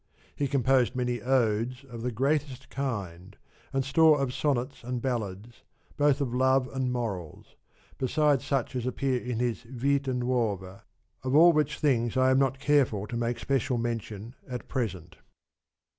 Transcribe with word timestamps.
He 0.35 0.47
composed 0.47 0.95
many 0.95 1.21
Odes 1.21 1.83
of 1.83 2.01
the 2.01 2.11
greater 2.11 2.55
kind, 2.71 3.37
and 3.71 3.85
store 3.85 4.19
of 4.19 4.33
Sonnets 4.33 4.83
and 4.83 4.99
Ballads, 4.99 5.61
both 5.95 6.19
of 6.19 6.33
love 6.33 6.67
and 6.73 6.91
morals, 6.91 7.55
besides 7.99 8.43
such 8.43 8.75
as 8.75 8.87
appear 8.87 9.21
in 9.23 9.37
his 9.37 9.61
Vita 9.61 10.11
Nuova; 10.15 10.85
of 11.21 11.35
all 11.35 11.53
which 11.53 11.77
things 11.77 12.17
I 12.17 12.31
am 12.31 12.39
not 12.39 12.57
careful 12.57 13.05
to 13.05 13.15
make 13.15 13.37
special 13.37 13.77
mention 13.77 14.33
at 14.49 14.67
present. 14.67 15.17